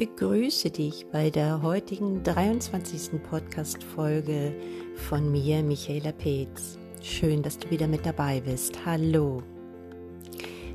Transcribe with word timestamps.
begrüße 0.00 0.70
dich 0.70 1.04
bei 1.12 1.28
der 1.28 1.60
heutigen 1.60 2.22
23. 2.22 3.22
Podcast-Folge 3.22 4.54
von 4.94 5.30
mir, 5.30 5.62
Michaela 5.62 6.12
Peetz. 6.12 6.78
Schön, 7.02 7.42
dass 7.42 7.58
du 7.58 7.68
wieder 7.68 7.86
mit 7.86 8.06
dabei 8.06 8.40
bist. 8.40 8.86
Hallo. 8.86 9.42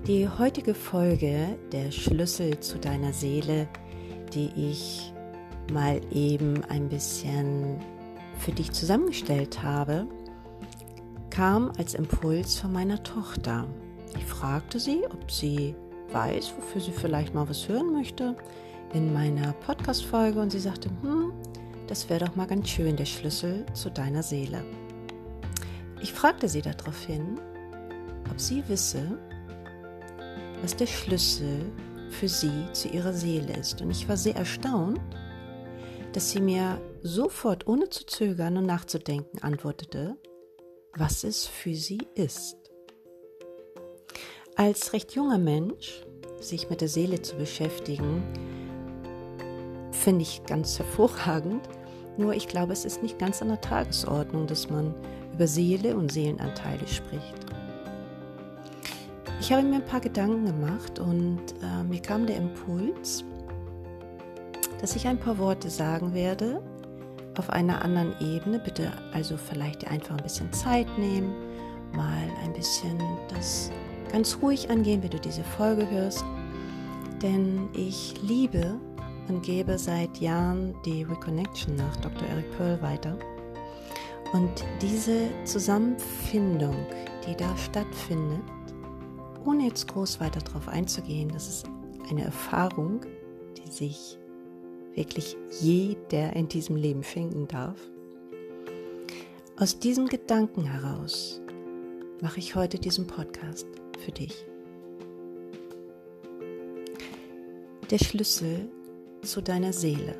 Die 0.05 0.29
heutige 0.29 0.75
Folge, 0.75 1.57
der 1.71 1.89
Schlüssel 1.89 2.59
zu 2.59 2.77
deiner 2.77 3.13
Seele, 3.13 3.67
die 4.31 4.51
ich 4.55 5.11
mal 5.73 5.99
eben 6.11 6.63
ein 6.65 6.87
bisschen 6.87 7.79
für 8.37 8.51
dich 8.51 8.73
zusammengestellt 8.73 9.63
habe, 9.63 10.05
kam 11.31 11.71
als 11.79 11.95
Impuls 11.95 12.59
von 12.59 12.71
meiner 12.71 13.01
Tochter. 13.01 13.65
Ich 14.15 14.25
fragte 14.25 14.79
sie, 14.79 15.01
ob 15.11 15.31
sie 15.31 15.73
weiß, 16.11 16.53
wofür 16.57 16.79
sie 16.79 16.91
vielleicht 16.91 17.33
mal 17.33 17.49
was 17.49 17.67
hören 17.67 17.91
möchte 17.91 18.35
in 18.95 19.11
meiner 19.11 19.51
Podcast-Folge 19.51 20.39
und 20.39 20.51
sie 20.51 20.59
sagte, 20.59 20.89
hm, 21.01 21.33
das 21.85 22.09
wäre 22.09 22.23
doch 22.23 22.37
mal 22.37 22.47
ganz 22.47 22.69
schön, 22.69 22.95
der 22.95 23.03
Schlüssel 23.03 23.65
zu 23.73 23.91
deiner 23.91 24.23
Seele. 24.23 24.63
Ich 26.01 26.13
fragte 26.13 26.47
sie 26.47 26.61
daraufhin, 26.61 27.37
ob 28.31 28.39
sie 28.39 28.63
wisse, 28.69 29.19
was 30.61 30.77
der 30.77 30.87
Schlüssel 30.87 31.73
für 32.09 32.29
sie 32.29 32.67
zu 32.71 32.87
ihrer 32.87 33.11
Seele 33.11 33.57
ist. 33.57 33.81
Und 33.81 33.91
ich 33.91 34.07
war 34.07 34.15
sehr 34.15 34.37
erstaunt, 34.37 35.01
dass 36.13 36.31
sie 36.31 36.39
mir 36.39 36.79
sofort, 37.01 37.67
ohne 37.67 37.89
zu 37.89 38.05
zögern 38.05 38.55
und 38.55 38.65
nachzudenken, 38.65 39.43
antwortete, 39.43 40.15
was 40.93 41.25
es 41.25 41.45
für 41.45 41.75
sie 41.75 41.99
ist. 42.15 42.55
Als 44.55 44.93
recht 44.93 45.11
junger 45.15 45.37
Mensch 45.37 46.05
sich 46.39 46.69
mit 46.69 46.79
der 46.79 46.87
Seele 46.87 47.21
zu 47.21 47.35
beschäftigen, 47.35 48.23
finde 50.05 50.21
ich 50.21 50.43
ganz 50.45 50.77
hervorragend. 50.77 51.67
Nur 52.15 52.35
ich 52.35 52.47
glaube, 52.47 52.73
es 52.73 52.85
ist 52.85 53.01
nicht 53.01 53.17
ganz 53.17 53.41
an 53.41 53.47
der 53.47 53.59
Tagesordnung, 53.59 54.45
dass 54.45 54.69
man 54.69 54.93
über 55.33 55.47
Seele 55.47 55.95
und 55.95 56.11
Seelenanteile 56.11 56.87
spricht. 56.87 57.33
Ich 59.39 59.51
habe 59.51 59.63
mir 59.63 59.77
ein 59.77 59.85
paar 59.85 60.01
Gedanken 60.01 60.45
gemacht 60.45 60.99
und 60.99 61.39
äh, 61.63 61.83
mir 61.83 61.99
kam 61.99 62.27
der 62.27 62.37
Impuls, 62.37 63.25
dass 64.79 64.95
ich 64.95 65.07
ein 65.07 65.17
paar 65.17 65.39
Worte 65.39 65.71
sagen 65.71 66.13
werde 66.13 66.61
auf 67.39 67.49
einer 67.49 67.83
anderen 67.83 68.13
Ebene. 68.21 68.59
Bitte 68.59 68.91
also 69.11 69.35
vielleicht 69.37 69.87
einfach 69.87 70.17
ein 70.17 70.23
bisschen 70.23 70.53
Zeit 70.53 70.87
nehmen, 70.99 71.33
mal 71.93 72.29
ein 72.43 72.53
bisschen 72.53 72.99
das 73.33 73.71
ganz 74.11 74.37
ruhig 74.39 74.69
angehen, 74.69 75.01
wenn 75.01 75.09
du 75.09 75.19
diese 75.19 75.43
Folge 75.43 75.89
hörst. 75.89 76.23
Denn 77.23 77.69
ich 77.73 78.13
liebe 78.21 78.79
und 79.27 79.41
gebe 79.43 79.77
seit 79.77 80.17
Jahren 80.17 80.75
die 80.85 81.03
Reconnection 81.03 81.75
nach 81.75 81.95
Dr. 81.97 82.27
Eric 82.27 82.57
Pearl 82.57 82.81
weiter. 82.81 83.17
Und 84.33 84.65
diese 84.81 85.29
Zusammenfindung, 85.45 86.75
die 87.27 87.35
da 87.35 87.55
stattfindet, 87.57 88.41
ohne 89.45 89.65
jetzt 89.67 89.87
groß 89.87 90.19
weiter 90.19 90.41
darauf 90.41 90.67
einzugehen, 90.67 91.29
das 91.29 91.47
ist 91.47 91.69
eine 92.09 92.23
Erfahrung, 92.23 93.01
die 93.57 93.71
sich 93.71 94.17
wirklich 94.93 95.35
jeder 95.61 96.35
in 96.35 96.47
diesem 96.47 96.75
Leben 96.75 97.03
finden 97.03 97.47
darf. 97.47 97.79
Aus 99.57 99.79
diesem 99.79 100.07
Gedanken 100.07 100.65
heraus 100.65 101.41
mache 102.21 102.39
ich 102.39 102.55
heute 102.55 102.77
diesen 102.77 103.07
Podcast 103.07 103.67
für 103.99 104.11
dich. 104.11 104.45
Der 107.89 107.99
Schlüssel 107.99 108.67
zu 109.25 109.41
deiner 109.41 109.73
Seele. 109.73 110.15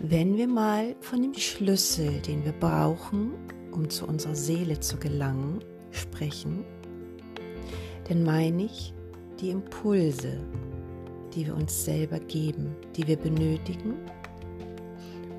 Wenn 0.00 0.36
wir 0.36 0.48
mal 0.48 0.94
von 1.00 1.22
dem 1.22 1.34
Schlüssel, 1.34 2.20
den 2.20 2.44
wir 2.44 2.52
brauchen, 2.52 3.32
um 3.72 3.88
zu 3.88 4.06
unserer 4.06 4.34
Seele 4.34 4.78
zu 4.80 4.96
gelangen, 4.96 5.60
sprechen, 5.90 6.64
dann 8.08 8.22
meine 8.22 8.64
ich 8.64 8.92
die 9.40 9.50
Impulse, 9.50 10.38
die 11.34 11.46
wir 11.46 11.54
uns 11.54 11.84
selber 11.84 12.20
geben, 12.20 12.76
die 12.96 13.06
wir 13.06 13.16
benötigen, 13.16 13.94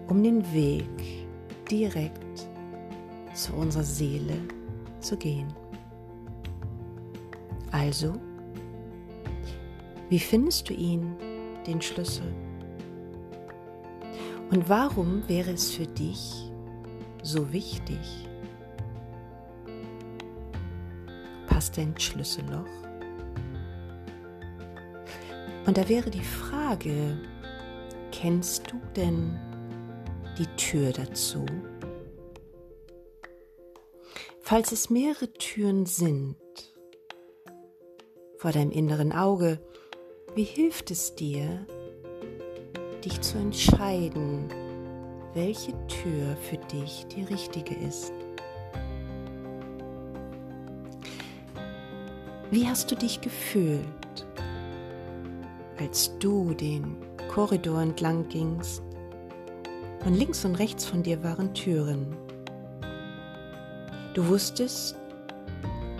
um 0.08 0.24
den 0.24 0.44
Weg 0.54 0.86
direkt 1.70 2.48
zu 3.34 3.54
unserer 3.54 3.84
Seele 3.84 4.38
zu 5.00 5.18
gehen. 5.18 5.54
Also, 7.72 8.14
wie 10.16 10.20
findest 10.20 10.70
du 10.70 10.74
ihn, 10.74 11.14
den 11.68 11.82
Schlüssel? 11.82 12.34
Und 14.50 14.70
warum 14.70 15.28
wäre 15.28 15.52
es 15.52 15.74
für 15.74 15.88
dich 15.88 16.50
so 17.22 17.52
wichtig? 17.52 18.00
Passt 21.48 21.78
dein 21.78 22.00
Schlüsselloch? 22.00 22.64
Und 25.66 25.78
da 25.78 25.90
wäre 25.90 26.10
die 26.10 26.24
Frage, 26.24 27.18
kennst 28.14 28.72
du 28.72 28.80
denn 28.96 29.38
die 30.38 30.48
Tür 30.56 30.94
dazu? 30.94 31.46
Falls 34.40 34.72
es 34.72 34.90
mehrere 34.90 35.34
Türen 35.34 35.86
sind 35.86 36.38
vor 38.38 38.54
deinem 38.54 38.72
inneren 38.72 39.12
Auge, 39.12 39.60
wie 40.36 40.44
hilft 40.44 40.92
es 40.92 41.16
dir, 41.16 41.66
dich 43.06 43.22
zu 43.22 43.38
entscheiden, 43.38 44.50
welche 45.34 45.72
Tür 45.88 46.36
für 46.42 46.58
dich 46.58 47.06
die 47.08 47.24
richtige 47.24 47.74
ist? 47.76 48.12
Wie 52.52 52.68
hast 52.68 52.92
du 52.92 52.96
dich 52.96 53.22
gefühlt, 53.22 54.28
als 55.80 56.18
du 56.20 56.54
den 56.54 56.98
Korridor 57.30 57.82
entlang 57.82 58.28
gingst 58.28 58.84
und 60.06 60.16
links 60.16 60.44
und 60.44 60.56
rechts 60.56 60.84
von 60.84 61.02
dir 61.02 61.24
waren 61.24 61.54
Türen? 61.54 62.14
Du 64.14 64.28
wusstest, 64.28 64.98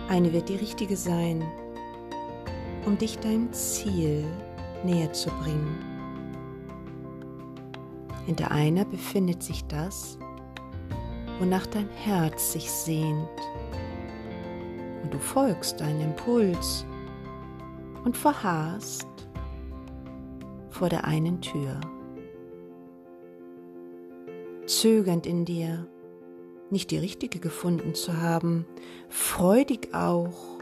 eine 0.08 0.30
wird 0.34 0.50
die 0.50 0.56
richtige 0.56 0.96
sein, 0.96 1.42
um 2.86 2.96
dich 2.96 3.18
deinem 3.18 3.52
Ziel 3.52 4.24
näher 4.84 5.12
zu 5.12 5.28
bringen. 5.30 5.76
Hinter 8.24 8.50
einer 8.50 8.84
befindet 8.84 9.42
sich 9.42 9.64
das, 9.66 10.18
wonach 11.38 11.66
dein 11.66 11.88
Herz 11.88 12.52
sich 12.52 12.70
sehnt. 12.70 13.28
Und 15.02 15.12
du 15.12 15.18
folgst 15.18 15.80
deinem 15.80 16.00
Impuls 16.00 16.86
und 18.04 18.16
verharrst 18.16 19.06
vor 20.70 20.88
der 20.88 21.04
einen 21.04 21.40
Tür. 21.40 21.80
Zögernd 24.66 25.26
in 25.26 25.44
dir 25.44 25.86
nicht 26.70 26.90
die 26.90 26.98
richtige 26.98 27.38
gefunden 27.38 27.94
zu 27.94 28.20
haben, 28.20 28.66
freudig 29.08 29.94
auch, 29.94 30.55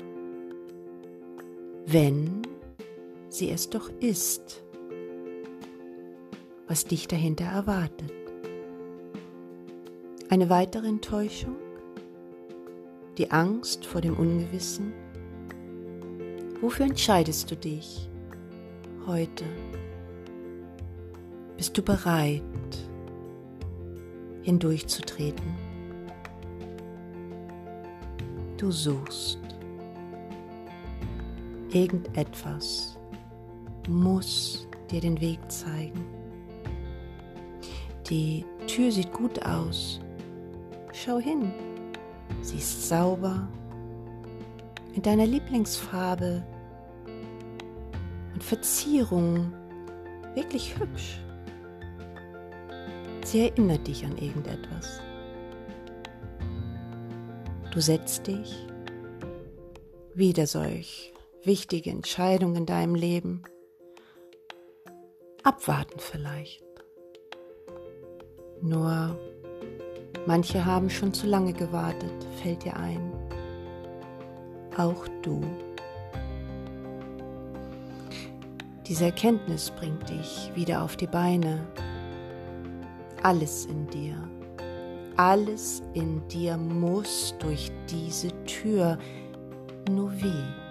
wenn 1.87 2.43
sie 3.29 3.51
es 3.51 3.71
doch 3.71 3.91
ist, 4.01 4.63
was 6.67 6.85
dich 6.85 7.09
dahinter 7.09 7.45
erwartet. 7.45 8.13
Eine 10.31 10.49
weitere 10.51 10.89
Enttäuschung, 10.89 11.57
die 13.19 13.31
Angst 13.31 13.85
vor 13.87 14.01
dem 14.01 14.17
Ungewissen. 14.17 14.93
Wofür 16.61 16.87
entscheidest 16.87 17.51
du 17.51 17.57
dich 17.57 18.09
heute? 19.07 19.45
Bist 21.57 21.77
du 21.77 21.83
bereit, 21.83 22.43
hindurchzutreten? 24.43 25.75
du 28.65 28.71
suchst. 28.71 29.44
Irgendetwas 31.75 32.97
muss 33.89 34.69
dir 34.93 35.01
den 35.01 35.21
Weg 35.21 35.41
zeigen. 35.51 36.07
Die 38.09 38.45
Tür 38.69 38.93
sieht 38.93 39.13
gut 39.13 39.45
aus. 39.45 40.01
Schau 40.93 41.19
hin. 41.19 41.53
Sie 42.43 42.59
ist 42.59 42.89
sauber, 42.89 43.49
in 44.95 45.03
deiner 45.03 45.27
Lieblingsfarbe 45.27 46.45
und 48.35 48.45
Verzierung 48.45 49.53
wirklich 50.35 50.79
hübsch. 50.79 51.21
Sie 53.25 53.49
erinnert 53.49 53.85
dich 53.89 54.05
an 54.05 54.17
irgendetwas. 54.17 55.01
Du 57.73 57.81
setzt 57.81 58.29
dich 58.29 58.65
wieder 60.15 60.47
solch 60.47 61.14
wichtige 61.45 61.91
Entscheidungen 61.91 62.57
in 62.57 62.67
deinem 62.67 62.95
Leben 62.95 63.43
abwarten 65.43 65.99
vielleicht. 65.99 66.65
Nur 68.63 69.19
manche 70.27 70.65
haben 70.65 70.89
schon 70.89 71.13
zu 71.13 71.27
lange 71.27 71.53
gewartet, 71.53 72.27
fällt 72.43 72.65
dir 72.65 72.77
ein. 72.77 73.13
Auch 74.77 75.07
du. 75.23 75.43
Diese 78.87 79.07
Erkenntnis 79.07 79.71
bringt 79.71 80.09
dich 80.09 80.51
wieder 80.55 80.83
auf 80.83 80.97
die 80.97 81.07
Beine. 81.07 81.67
Alles 83.23 83.67
in 83.67 83.87
dir, 83.89 84.17
alles 85.17 85.83
in 85.95 86.27
dir 86.29 86.57
muss 86.57 87.35
durch 87.39 87.71
diese 87.89 88.29
Tür. 88.45 88.99
Nur 89.89 90.13
wie? 90.21 90.64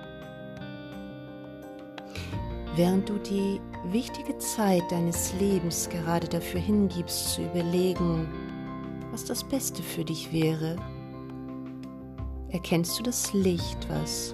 Während 2.75 3.07
du 3.07 3.19
die 3.19 3.61
wichtige 3.91 4.35
Zeit 4.39 4.81
deines 4.89 5.33
Lebens 5.39 5.87
gerade 5.89 6.27
dafür 6.27 6.59
hingibst 6.59 7.35
zu 7.35 7.43
überlegen, 7.43 8.27
was 9.11 9.25
das 9.25 9.43
Beste 9.43 9.83
für 9.83 10.03
dich 10.03 10.33
wäre, 10.33 10.75
erkennst 12.49 12.97
du 12.97 13.03
das 13.03 13.31
Licht, 13.33 13.77
was 13.89 14.33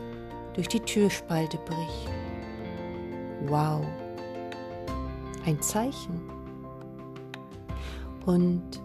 durch 0.53 0.69
die 0.69 0.79
Türspalte 0.79 1.57
bricht. 1.57 2.09
Wow, 3.47 3.81
ein 5.45 5.61
Zeichen. 5.61 6.21
Und 8.25 8.81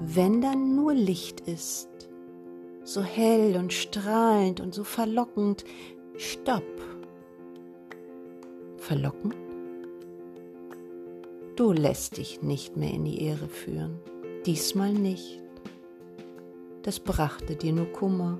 wenn 0.00 0.42
dann 0.42 0.76
nur 0.76 0.92
Licht 0.92 1.40
ist, 1.40 1.88
so 2.84 3.02
hell 3.02 3.56
und 3.56 3.72
strahlend 3.72 4.60
und 4.60 4.74
so 4.74 4.84
verlockend, 4.84 5.64
stopp. 6.18 6.62
Verlockend? 8.86 9.34
Du 11.56 11.72
lässt 11.72 12.18
dich 12.18 12.40
nicht 12.42 12.76
mehr 12.76 12.92
in 12.92 13.04
die 13.04 13.20
Ehre 13.20 13.48
führen. 13.48 13.98
Diesmal 14.46 14.92
nicht. 14.92 15.42
Das 16.84 17.00
brachte 17.00 17.56
dir 17.56 17.72
nur 17.72 17.86
Kummer. 17.86 18.38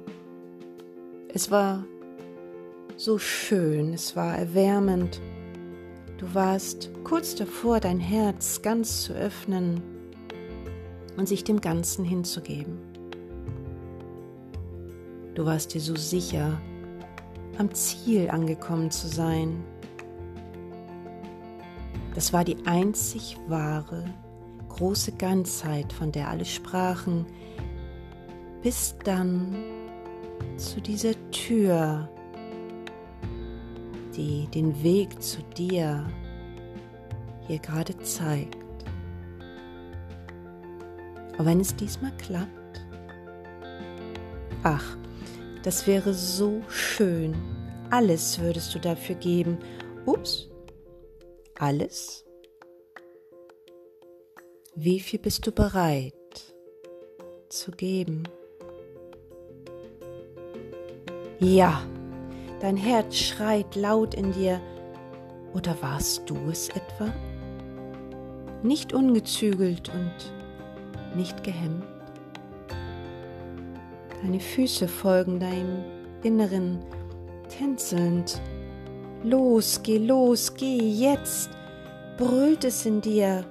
Es 1.35 1.51
war 1.51 1.85
so 2.97 3.19
schön, 3.19 3.93
es 3.93 4.15
war 4.15 4.39
erwärmend. 4.39 5.21
Du 6.19 6.33
warst 6.33 6.91
kurz 7.03 7.35
davor, 7.35 7.81
dein 7.81 7.99
Herz 7.99 8.63
ganz 8.63 9.03
zu 9.03 9.15
öffnen 9.15 9.83
und 11.17 11.27
sich 11.27 11.43
dem 11.43 11.61
Ganzen 11.61 12.05
hinzugeben. 12.05 12.79
Du 15.35 15.45
warst 15.45 15.75
dir 15.75 15.81
so 15.81 15.97
sicher, 15.97 16.61
am 17.59 17.75
Ziel 17.75 18.31
angekommen 18.31 18.93
zu 18.93 19.09
sein. 19.09 19.65
Das 22.17 22.33
war 22.33 22.45
die 22.45 22.57
einzig 22.65 23.37
wahre, 23.47 24.03
große 24.71 25.13
Ganzheit, 25.13 25.93
von 25.93 26.13
der 26.13 26.29
alle 26.29 26.47
sprachen, 26.47 27.27
bis 28.63 28.97
dann 29.05 29.55
zu 30.57 30.81
dieser 30.81 31.13
Tür, 31.31 32.09
die 34.17 34.49
den 34.49 34.83
Weg 34.83 35.23
zu 35.23 35.43
dir 35.59 36.07
hier 37.47 37.59
gerade 37.59 37.95
zeigt. 37.99 38.57
Und 41.37 41.45
wenn 41.45 41.61
es 41.61 41.77
diesmal 41.77 42.17
klappt, 42.17 42.81
ach, 44.63 44.97
das 45.65 45.87
wäre 45.87 46.15
so 46.15 46.63
schön. 46.69 47.35
Alles 47.91 48.39
würdest 48.41 48.75
du 48.75 48.79
dafür 48.79 49.17
geben. 49.17 49.59
Ups, 50.07 50.49
alles? 51.61 52.25
Wie 54.75 55.01
viel 55.01 55.19
bist 55.19 55.47
du 55.47 55.53
bereit 55.53 56.15
zu 57.49 57.71
geben? 57.71 58.25
Ja, 61.39 61.83
dein 62.61 62.77
Herz 62.77 63.17
schreit 63.17 63.77
laut 63.77 64.15
in 64.15 64.33
dir. 64.33 64.61
Oder 65.55 65.77
warst 65.81 66.29
du 66.29 66.37
es 66.51 66.69
etwa? 66.71 67.13
Nicht 68.63 68.93
ungezügelt 68.93 69.91
und 69.91 71.17
nicht 71.17 71.43
gehemmt. 71.45 71.85
Deine 74.23 74.41
Füße 74.41 74.89
folgen 74.89 75.39
deinem 75.39 75.85
Inneren 76.23 76.85
tänzelnd. 77.49 78.41
Los, 79.23 79.81
geh 79.83 79.99
los, 79.99 80.55
geh 80.55 80.79
jetzt, 80.79 81.51
brüllt 82.17 82.65
es 82.65 82.87
in 82.87 83.01
dir. 83.01 83.45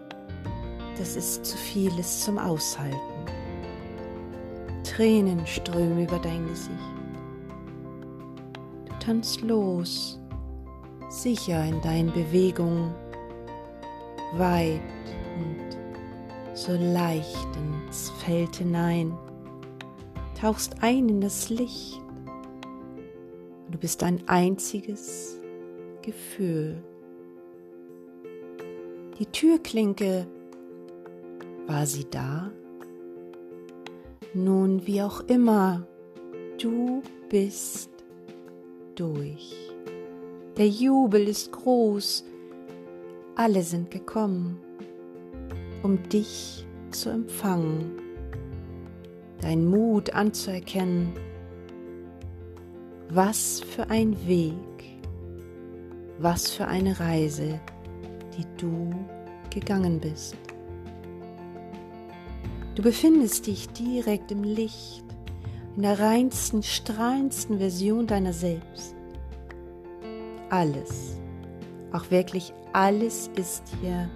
Das 0.97 1.15
ist 1.15 1.45
zu 1.45 1.57
vieles 1.57 2.21
zum 2.21 2.37
Aushalten. 2.37 2.97
Tränen 4.83 5.45
strömen 5.45 6.03
über 6.03 6.19
dein 6.19 6.47
Gesicht. 6.47 6.71
Du 8.85 8.93
tanzt 8.99 9.41
los, 9.41 10.19
sicher 11.09 11.65
in 11.65 11.81
deinen 11.81 12.11
Bewegungen, 12.13 12.93
weit 14.37 14.81
und 15.37 16.57
so 16.57 16.71
leicht 16.73 17.47
ins 17.57 18.11
Feld 18.23 18.55
hinein 18.55 19.13
tauchst 20.45 20.83
ein 20.83 21.09
in 21.09 21.21
das 21.21 21.49
Licht. 21.49 21.99
Du 23.71 23.77
bist 23.79 24.03
ein 24.03 24.21
einziges 24.27 25.39
Gefühl. 26.05 26.83
Die 29.17 29.25
Türklinke, 29.25 30.27
war 31.67 31.85
sie 31.85 32.05
da? 32.09 32.51
Nun, 34.33 34.85
wie 34.85 35.01
auch 35.01 35.21
immer, 35.21 35.87
du 36.61 37.01
bist 37.29 37.89
durch. 38.95 39.55
Der 40.57 40.67
Jubel 40.67 41.27
ist 41.27 41.51
groß, 41.51 42.25
alle 43.35 43.63
sind 43.63 43.89
gekommen, 43.89 44.59
um 45.81 46.01
dich 46.09 46.65
zu 46.91 47.09
empfangen 47.09 48.05
dein 49.45 49.65
Mut 49.65 50.13
anzuerkennen. 50.13 51.13
Was 53.09 53.59
für 53.61 53.89
ein 53.91 54.15
Weg, 54.27 54.53
was 56.19 56.51
für 56.51 56.67
eine 56.67 56.99
Reise, 56.99 57.59
die 58.37 58.45
du 58.57 58.93
gegangen 59.49 59.99
bist. 59.99 60.35
Du 62.75 62.83
befindest 62.83 63.47
dich 63.47 63.69
direkt 63.69 64.31
im 64.31 64.43
Licht, 64.43 65.03
in 65.75 65.83
der 65.83 65.99
reinsten, 65.99 66.63
strahlendsten 66.63 67.57
Version 67.57 68.07
deiner 68.07 68.33
selbst. 68.33 68.95
Alles, 70.49 71.17
auch 71.91 72.11
wirklich 72.11 72.53
alles 72.73 73.29
ist 73.35 73.63
hier 73.81 74.09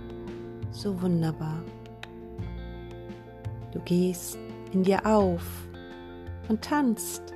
so 0.71 1.01
wunderbar. 1.01 1.63
Du 3.71 3.79
gehst 3.79 4.37
in 4.73 4.83
dir 4.83 5.05
auf 5.05 5.45
und 6.49 6.61
tanzt, 6.61 7.33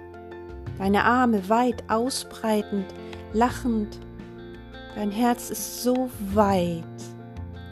deine 0.77 1.03
Arme 1.03 1.47
weit 1.49 1.89
ausbreitend, 1.89 2.85
lachend. 3.33 3.99
Dein 4.95 5.11
Herz 5.11 5.49
ist 5.49 5.83
so 5.83 6.09
weit 6.33 6.83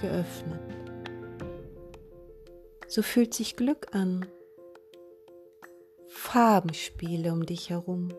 geöffnet. 0.01 0.59
So 2.87 3.01
fühlt 3.01 3.33
sich 3.33 3.55
Glück 3.55 3.87
an. 3.93 4.25
Farbenspiele 6.07 7.31
um 7.31 7.45
dich 7.45 7.69
herum. 7.69 8.09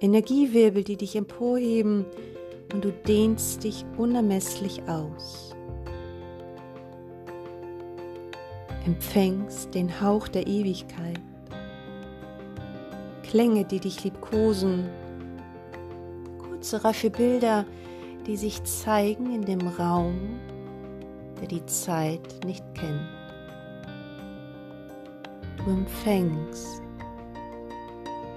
Energiewirbel, 0.00 0.84
die 0.84 0.96
dich 0.96 1.16
emporheben 1.16 2.06
und 2.72 2.84
du 2.84 2.92
dehnst 2.92 3.64
dich 3.64 3.84
unermesslich 3.96 4.82
aus. 4.88 5.48
empfängst 8.88 9.74
den 9.74 10.00
Hauch 10.00 10.28
der 10.28 10.46
Ewigkeit. 10.46 11.20
Klänge, 13.22 13.66
die 13.66 13.80
dich 13.80 14.02
liebkosen, 14.02 14.88
kurze 16.58 16.82
rasche 16.82 17.10
Bilder, 17.10 17.64
die 18.26 18.36
sich 18.36 18.62
zeigen 18.64 19.32
in 19.32 19.44
dem 19.44 19.64
Raum, 19.68 20.40
der 21.40 21.46
die 21.46 21.64
Zeit 21.66 22.44
nicht 22.44 22.64
kennt. 22.74 23.08
Du 25.56 25.70
empfängst, 25.70 26.82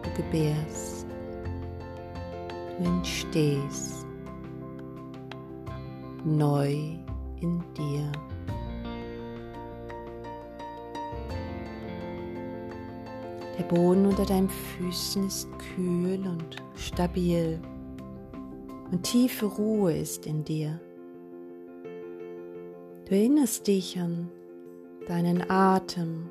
du 0.04 0.10
gebärst, 0.16 1.08
du 2.78 2.84
entstehst 2.86 4.06
neu 6.24 6.74
in 7.42 7.64
dir. 7.76 8.12
Der 13.58 13.64
Boden 13.64 14.06
unter 14.06 14.26
deinen 14.26 14.50
Füßen 14.50 15.26
ist 15.26 15.48
kühl 15.76 16.20
und 16.28 16.58
stabil 16.76 17.60
und 18.92 19.04
tiefe 19.04 19.46
Ruhe 19.46 19.98
ist 19.98 20.26
in 20.26 20.44
dir. 20.44 20.80
Du 23.06 23.16
erinnerst 23.16 23.68
dich 23.68 23.98
an 23.98 24.30
deinen 25.08 25.50
Atem, 25.50 26.30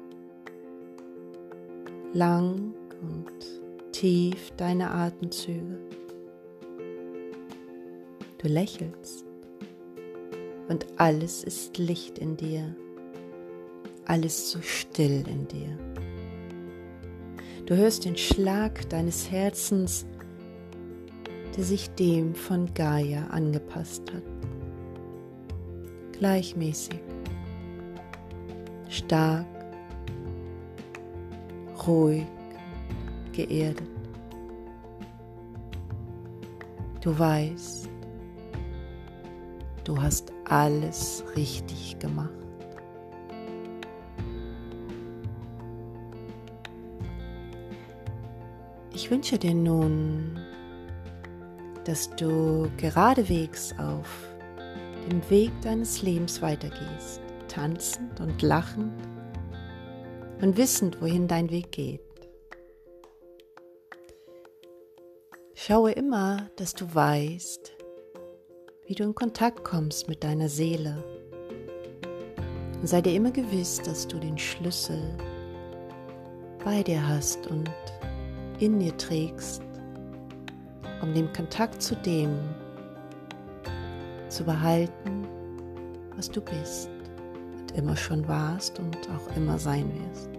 lang 2.12 2.74
und 3.02 3.92
tief 3.92 4.52
deine 4.56 4.90
Atemzüge. 4.90 5.78
Du 8.38 8.48
lächelst 8.48 9.26
und 10.68 10.86
alles 10.96 11.44
ist 11.44 11.76
Licht 11.78 12.18
in 12.18 12.36
dir, 12.36 12.74
alles 14.06 14.50
so 14.50 14.60
still 14.62 15.24
in 15.28 15.46
dir. 15.48 15.78
Du 17.66 17.76
hörst 17.76 18.04
den 18.04 18.16
Schlag 18.16 18.88
deines 18.88 19.30
Herzens, 19.30 20.06
der 21.56 21.64
sich 21.64 21.90
dem 21.90 22.34
von 22.34 22.72
Gaia 22.74 23.26
angepasst 23.28 24.02
hat. 24.12 24.22
Gleichmäßig, 26.12 27.00
stark, 28.88 29.46
ruhig, 31.86 32.26
geerdet. 33.32 33.88
Du 37.00 37.18
weißt, 37.18 37.88
du 39.84 40.00
hast 40.00 40.32
alles 40.44 41.24
richtig 41.34 41.98
gemacht. 41.98 42.30
Ich 48.92 49.10
wünsche 49.10 49.38
dir 49.38 49.54
nun, 49.54 50.39
dass 51.84 52.10
du 52.16 52.70
geradewegs 52.76 53.74
auf 53.78 54.06
dem 55.10 55.28
Weg 55.30 55.50
deines 55.62 56.02
Lebens 56.02 56.42
weitergehst, 56.42 57.20
tanzend 57.48 58.20
und 58.20 58.42
lachend 58.42 58.92
und 60.40 60.56
wissend, 60.56 61.00
wohin 61.00 61.28
dein 61.28 61.50
Weg 61.50 61.72
geht. 61.72 62.00
Schaue 65.54 65.92
immer, 65.92 66.48
dass 66.56 66.74
du 66.74 66.94
weißt, 66.94 67.72
wie 68.86 68.94
du 68.94 69.04
in 69.04 69.14
Kontakt 69.14 69.62
kommst 69.62 70.08
mit 70.08 70.24
deiner 70.24 70.48
Seele. 70.48 71.04
Und 72.80 72.86
sei 72.86 73.02
dir 73.02 73.14
immer 73.14 73.30
gewiss, 73.30 73.80
dass 73.82 74.08
du 74.08 74.18
den 74.18 74.38
Schlüssel 74.38 75.00
bei 76.64 76.82
dir 76.82 77.06
hast 77.06 77.46
und 77.46 77.70
in 78.58 78.78
dir 78.78 78.96
trägst, 78.96 79.62
um 81.02 81.14
den 81.14 81.32
Kontakt 81.32 81.82
zu 81.82 81.96
dem 81.96 82.38
zu 84.28 84.44
behalten, 84.44 85.26
was 86.16 86.30
du 86.30 86.40
bist 86.40 86.90
und 87.58 87.72
immer 87.72 87.96
schon 87.96 88.26
warst 88.28 88.78
und 88.78 88.96
auch 89.10 89.36
immer 89.36 89.58
sein 89.58 89.90
wirst. 89.94 90.30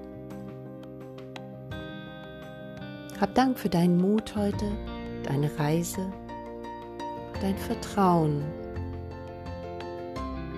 Hab 3.20 3.36
Dank 3.36 3.60
für 3.60 3.70
deinen 3.70 3.98
Mut 3.98 4.36
heute, 4.36 4.66
deine 5.24 5.52
Reise, 5.60 6.12
dein 7.40 7.58
Vertrauen. 7.58 8.44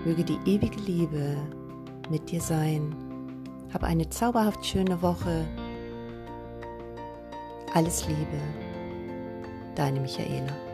Möge 0.05 0.23
die 0.23 0.39
ewige 0.45 0.79
Liebe 0.81 1.35
mit 2.09 2.29
dir 2.31 2.41
sein. 2.41 2.95
Hab 3.73 3.83
eine 3.83 4.07
zauberhaft 4.09 4.65
schöne 4.65 5.01
Woche. 5.01 5.45
Alles 7.73 8.07
Liebe, 8.07 8.39
deine 9.75 9.99
Michaela. 9.99 10.72